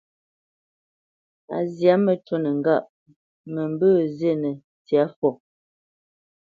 A 1.55 1.57
zyâ 1.75 1.93
məcûnə 2.05 2.49
ŋgâʼ: 2.59 2.85
mə 3.53 3.61
mbə̄ 3.73 3.93
zînə 4.17 4.51
ntsyâ 4.57 5.03
fɔ. 5.17 5.29